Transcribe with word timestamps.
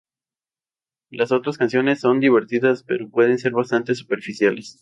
Las 1.11 1.31
otras 1.31 1.59
canciones 1.59 1.99
son 1.99 2.21
divertidas, 2.21 2.81
pero 2.83 3.07
pueden 3.11 3.37
ser 3.37 3.51
bastante 3.51 3.93
superficiales. 3.93 4.79